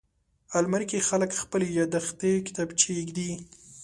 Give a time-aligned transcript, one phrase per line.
[0.57, 3.31] الماري کې خلک خپلې یاداښتې کتابچې ایږدي